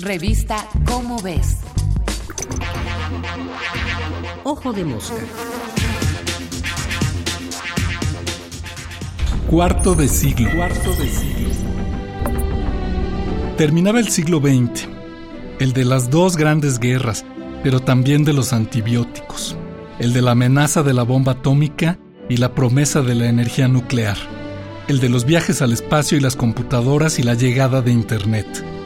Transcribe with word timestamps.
Revista 0.00 0.64
Cómo 0.86 1.20
ves. 1.20 1.56
Ojo 4.44 4.72
de 4.72 4.84
mosca. 4.84 5.16
Cuarto 9.50 9.96
de 9.96 10.06
siglo. 10.06 10.50
Cuarto 10.54 10.92
de 10.92 11.08
siglo. 11.08 11.48
Terminaba 13.56 13.98
el 13.98 14.08
siglo 14.08 14.38
XX, 14.38 14.86
el 15.58 15.72
de 15.72 15.84
las 15.84 16.10
dos 16.10 16.36
grandes 16.36 16.78
guerras, 16.78 17.24
pero 17.64 17.80
también 17.80 18.22
de 18.24 18.34
los 18.34 18.52
antibióticos, 18.52 19.56
el 19.98 20.12
de 20.12 20.22
la 20.22 20.30
amenaza 20.30 20.84
de 20.84 20.94
la 20.94 21.02
bomba 21.02 21.32
atómica 21.32 21.98
y 22.28 22.36
la 22.36 22.54
promesa 22.54 23.02
de 23.02 23.16
la 23.16 23.26
energía 23.26 23.66
nuclear, 23.66 24.16
el 24.86 25.00
de 25.00 25.08
los 25.08 25.24
viajes 25.24 25.60
al 25.60 25.72
espacio 25.72 26.16
y 26.16 26.20
las 26.20 26.36
computadoras 26.36 27.18
y 27.18 27.24
la 27.24 27.34
llegada 27.34 27.82
de 27.82 27.90
Internet. 27.90 28.77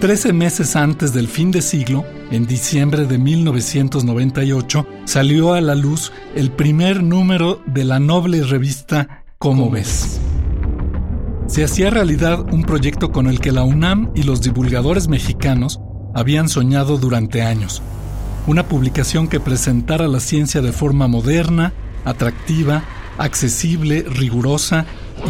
Trece 0.00 0.32
meses 0.32 0.76
antes 0.76 1.12
del 1.12 1.26
fin 1.26 1.50
de 1.50 1.60
siglo, 1.60 2.04
en 2.30 2.46
diciembre 2.46 3.04
de 3.06 3.18
1998, 3.18 4.86
salió 5.04 5.54
a 5.54 5.60
la 5.60 5.74
luz 5.74 6.12
el 6.36 6.52
primer 6.52 7.02
número 7.02 7.60
de 7.66 7.82
la 7.82 7.98
noble 7.98 8.44
revista 8.44 9.24
Cómo 9.38 9.70
ves. 9.70 10.20
Se 11.48 11.64
hacía 11.64 11.90
realidad 11.90 12.46
un 12.52 12.62
proyecto 12.62 13.10
con 13.10 13.26
el 13.26 13.40
que 13.40 13.50
la 13.50 13.64
UNAM 13.64 14.12
y 14.14 14.22
los 14.22 14.40
divulgadores 14.40 15.08
mexicanos 15.08 15.80
habían 16.14 16.48
soñado 16.48 16.96
durante 16.98 17.42
años. 17.42 17.82
Una 18.46 18.68
publicación 18.68 19.26
que 19.26 19.40
presentara 19.40 20.06
la 20.06 20.20
ciencia 20.20 20.60
de 20.60 20.70
forma 20.70 21.08
moderna, 21.08 21.72
atractiva, 22.04 22.84
accesible, 23.18 24.04
rigurosa 24.08 24.86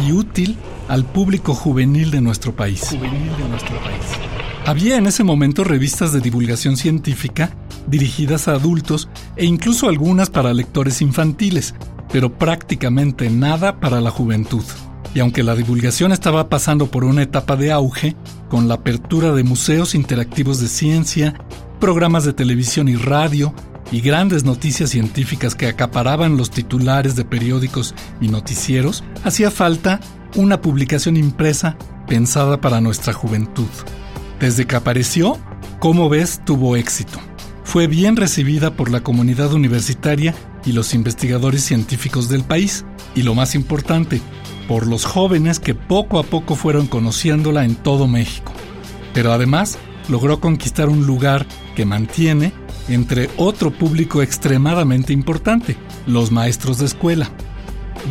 y 0.07 0.11
útil 0.11 0.57
al 0.87 1.05
público 1.05 1.55
juvenil 1.55 2.11
de 2.11 2.21
nuestro 2.21 2.55
país. 2.55 2.81
Juvenil 2.87 3.35
de 3.35 3.49
nuestro 3.49 3.75
país. 3.79 4.38
Había 4.69 4.97
en 4.97 5.07
ese 5.07 5.23
momento 5.23 5.63
revistas 5.63 6.13
de 6.13 6.21
divulgación 6.21 6.77
científica 6.77 7.49
dirigidas 7.87 8.47
a 8.47 8.51
adultos 8.51 9.09
e 9.35 9.43
incluso 9.43 9.89
algunas 9.89 10.29
para 10.29 10.53
lectores 10.53 11.01
infantiles, 11.01 11.73
pero 12.13 12.37
prácticamente 12.37 13.31
nada 13.31 13.79
para 13.79 13.99
la 13.99 14.11
juventud. 14.11 14.63
Y 15.15 15.21
aunque 15.21 15.41
la 15.41 15.55
divulgación 15.55 16.11
estaba 16.11 16.49
pasando 16.49 16.85
por 16.85 17.03
una 17.03 17.23
etapa 17.23 17.55
de 17.55 17.71
auge, 17.71 18.15
con 18.47 18.67
la 18.67 18.75
apertura 18.75 19.31
de 19.31 19.43
museos 19.43 19.95
interactivos 19.95 20.59
de 20.59 20.67
ciencia, 20.67 21.33
programas 21.79 22.23
de 22.23 22.33
televisión 22.33 22.89
y 22.89 22.95
radio, 22.95 23.55
y 23.91 24.01
grandes 24.01 24.43
noticias 24.43 24.91
científicas 24.91 25.55
que 25.55 25.65
acaparaban 25.65 26.37
los 26.37 26.51
titulares 26.51 27.15
de 27.15 27.25
periódicos 27.25 27.95
y 28.21 28.27
noticieros, 28.27 29.03
hacía 29.23 29.49
falta 29.49 29.99
una 30.35 30.61
publicación 30.61 31.17
impresa 31.17 31.75
pensada 32.05 32.61
para 32.61 32.81
nuestra 32.81 33.13
juventud. 33.13 33.65
Desde 34.39 34.65
que 34.65 34.75
apareció, 34.75 35.37
Como 35.79 36.09
ves, 36.09 36.41
tuvo 36.45 36.75
éxito. 36.75 37.19
Fue 37.63 37.87
bien 37.87 38.15
recibida 38.15 38.71
por 38.71 38.89
la 38.89 39.01
comunidad 39.01 39.53
universitaria 39.53 40.35
y 40.65 40.73
los 40.73 40.93
investigadores 40.93 41.63
científicos 41.63 42.27
del 42.27 42.43
país, 42.43 42.85
y 43.15 43.21
lo 43.21 43.33
más 43.35 43.55
importante, 43.55 44.21
por 44.67 44.87
los 44.87 45.05
jóvenes 45.05 45.59
que 45.59 45.75
poco 45.75 46.19
a 46.19 46.23
poco 46.23 46.55
fueron 46.55 46.87
conociéndola 46.87 47.63
en 47.63 47.75
todo 47.75 48.07
México. 48.07 48.51
Pero 49.13 49.31
además 49.31 49.77
logró 50.09 50.39
conquistar 50.39 50.89
un 50.89 51.05
lugar 51.05 51.45
que 51.75 51.85
mantiene 51.85 52.51
entre 52.89 53.29
otro 53.37 53.71
público 53.71 54.21
extremadamente 54.21 55.13
importante, 55.13 55.77
los 56.07 56.31
maestros 56.31 56.79
de 56.79 56.87
escuela. 56.87 57.29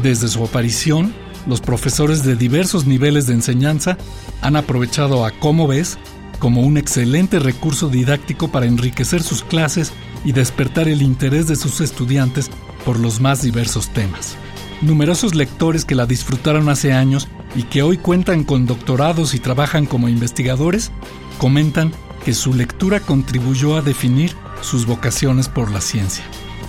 Desde 0.02 0.28
su 0.28 0.44
aparición, 0.44 1.12
los 1.46 1.60
profesores 1.60 2.22
de 2.22 2.36
diversos 2.36 2.86
niveles 2.86 3.26
de 3.26 3.34
enseñanza 3.34 3.98
han 4.40 4.56
aprovechado 4.56 5.24
a 5.24 5.30
Cómo 5.32 5.66
ves 5.66 5.98
como 6.38 6.62
un 6.62 6.76
excelente 6.76 7.38
recurso 7.38 7.88
didáctico 7.88 8.48
para 8.48 8.66
enriquecer 8.66 9.22
sus 9.22 9.42
clases 9.42 9.92
y 10.24 10.32
despertar 10.32 10.88
el 10.88 11.02
interés 11.02 11.46
de 11.48 11.56
sus 11.56 11.80
estudiantes 11.80 12.50
por 12.84 12.98
los 12.98 13.20
más 13.20 13.42
diversos 13.42 13.88
temas. 13.88 14.36
Numerosos 14.80 15.34
lectores 15.34 15.84
que 15.84 15.94
la 15.94 16.06
disfrutaron 16.06 16.68
hace 16.68 16.92
años 16.92 17.28
y 17.56 17.64
que 17.64 17.82
hoy 17.82 17.98
cuentan 17.98 18.44
con 18.44 18.66
doctorados 18.66 19.34
y 19.34 19.40
trabajan 19.40 19.86
como 19.86 20.08
investigadores, 20.08 20.92
comentan 21.38 21.92
que 22.24 22.34
su 22.34 22.54
lectura 22.54 23.00
contribuyó 23.00 23.76
a 23.76 23.82
definir 23.82 24.34
sus 24.60 24.86
vocaciones 24.86 25.48
por 25.48 25.70
la 25.70 25.80
ciencia. 25.80 26.24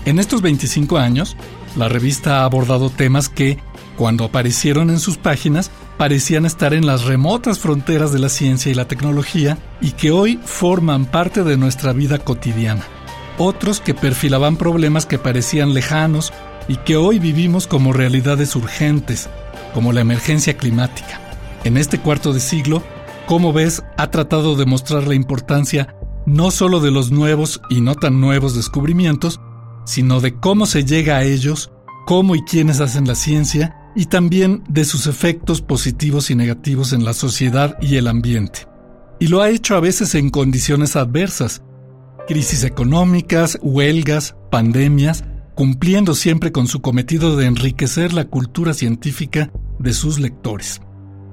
En 0.06 0.19
estos 0.19 0.41
25 0.41 0.97
años, 0.97 1.35
la 1.75 1.90
revista 1.90 2.40
ha 2.40 2.46
abordado 2.46 2.90
temas 2.90 3.29
que, 3.29 3.59
cuando 3.99 4.23
aparecieron 4.23 4.91
en 4.91 4.99
sus 5.01 5.17
páginas, 5.17 5.71
parecían 5.97 6.45
estar 6.45 6.73
en 6.73 6.85
las 6.85 7.03
remotas 7.03 7.59
fronteras 7.59 8.13
de 8.13 8.19
la 8.19 8.29
ciencia 8.29 8.71
y 8.71 8.73
la 8.73 8.87
tecnología 8.87 9.57
y 9.81 9.91
que 9.91 10.11
hoy 10.11 10.39
forman 10.45 11.05
parte 11.05 11.43
de 11.43 11.57
nuestra 11.57 11.91
vida 11.91 12.17
cotidiana. 12.17 12.85
Otros 13.37 13.81
que 13.81 13.93
perfilaban 13.93 14.55
problemas 14.55 15.05
que 15.05 15.19
parecían 15.19 15.73
lejanos 15.73 16.31
y 16.69 16.77
que 16.77 16.95
hoy 16.95 17.19
vivimos 17.19 17.67
como 17.67 17.91
realidades 17.91 18.55
urgentes, 18.55 19.29
como 19.73 19.91
la 19.91 19.99
emergencia 19.99 20.55
climática. 20.55 21.19
En 21.66 21.75
este 21.75 21.99
cuarto 21.99 22.31
de 22.31 22.39
siglo, 22.39 22.81
como 23.27 23.51
ves, 23.51 23.83
ha 23.97 24.09
tratado 24.11 24.55
de 24.55 24.66
mostrar 24.66 25.09
la 25.09 25.16
importancia 25.16 25.93
no 26.25 26.51
solo 26.51 26.79
de 26.79 26.91
los 26.91 27.11
nuevos 27.11 27.59
y 27.69 27.81
no 27.81 27.95
tan 27.95 28.21
nuevos 28.21 28.55
descubrimientos, 28.55 29.41
sino 29.83 30.21
de 30.21 30.39
cómo 30.39 30.67
se 30.67 30.85
llega 30.85 31.17
a 31.17 31.23
ellos, 31.23 31.69
cómo 32.05 32.35
y 32.35 32.43
quiénes 32.43 32.79
hacen 32.79 33.05
la 33.05 33.16
ciencia, 33.16 33.75
y 33.95 34.05
también 34.05 34.63
de 34.69 34.85
sus 34.85 35.07
efectos 35.07 35.61
positivos 35.61 36.29
y 36.29 36.35
negativos 36.35 36.94
en 36.94 37.03
la 37.03 37.13
sociedad 37.13 37.77
y 37.81 37.97
el 37.97 38.07
ambiente. 38.07 38.67
Y 39.19 39.27
lo 39.27 39.41
ha 39.41 39.50
hecho 39.50 39.75
a 39.75 39.79
veces 39.79 40.16
en 40.16 40.29
condiciones 40.29 40.95
adversas, 40.95 41.61
crisis 42.28 42.63
económicas, 42.63 43.57
huelgas, 43.61 44.35
pandemias, 44.51 45.23
cumpliendo 45.55 46.16
siempre 46.16 46.51
con 46.51 46.67
su 46.67 46.81
cometido 46.81 47.35
de 47.35 47.45
enriquecer 47.45 48.13
la 48.13 48.25
cultura 48.25 48.73
científica 48.73 49.51
de 49.78 49.94
sus 49.94 50.19
lectores. 50.19 50.81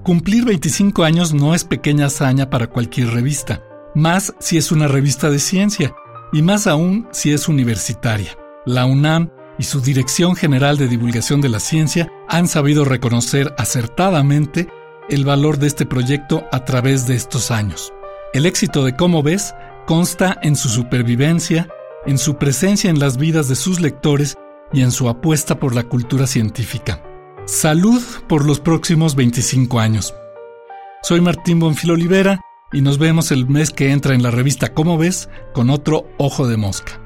Cumplir 0.02 0.44
25 0.44 1.04
años 1.04 1.34
no 1.34 1.54
es 1.54 1.64
pequeña 1.64 2.06
hazaña 2.06 2.50
para 2.50 2.68
cualquier 2.68 3.08
revista, 3.10 3.62
más 3.94 4.34
si 4.40 4.56
es 4.56 4.72
una 4.72 4.88
revista 4.88 5.30
de 5.30 5.38
ciencia, 5.38 5.94
y 6.32 6.42
más 6.42 6.66
aún 6.66 7.06
si 7.12 7.32
es 7.32 7.48
universitaria. 7.48 8.36
La 8.64 8.84
UNAM 8.84 9.30
y 9.58 9.64
su 9.64 9.80
Dirección 9.80 10.36
General 10.36 10.76
de 10.76 10.88
Divulgación 10.88 11.40
de 11.40 11.48
la 11.48 11.60
Ciencia 11.60 12.08
han 12.28 12.48
sabido 12.48 12.84
reconocer 12.84 13.54
acertadamente 13.58 14.68
el 15.08 15.24
valor 15.24 15.58
de 15.58 15.66
este 15.66 15.86
proyecto 15.86 16.44
a 16.52 16.64
través 16.64 17.06
de 17.06 17.14
estos 17.14 17.50
años. 17.50 17.92
El 18.32 18.46
éxito 18.46 18.84
de 18.84 18.96
Cómo 18.96 19.22
ves 19.22 19.54
consta 19.86 20.38
en 20.42 20.56
su 20.56 20.68
supervivencia, 20.68 21.68
en 22.06 22.18
su 22.18 22.36
presencia 22.36 22.90
en 22.90 22.98
las 22.98 23.16
vidas 23.16 23.48
de 23.48 23.56
sus 23.56 23.80
lectores 23.80 24.36
y 24.72 24.82
en 24.82 24.90
su 24.90 25.08
apuesta 25.08 25.58
por 25.58 25.74
la 25.74 25.84
cultura 25.84 26.26
científica. 26.26 27.02
Salud 27.46 28.02
por 28.28 28.44
los 28.44 28.58
próximos 28.58 29.14
25 29.14 29.78
años. 29.78 30.14
Soy 31.02 31.20
Martín 31.20 31.60
Bonfil 31.60 31.92
Olivera 31.92 32.40
y 32.72 32.80
nos 32.80 32.98
vemos 32.98 33.30
el 33.30 33.48
mes 33.48 33.70
que 33.70 33.92
entra 33.92 34.14
en 34.14 34.24
la 34.24 34.32
revista 34.32 34.74
Cómo 34.74 34.98
ves 34.98 35.28
con 35.54 35.70
otro 35.70 36.08
ojo 36.18 36.48
de 36.48 36.56
mosca. 36.56 37.05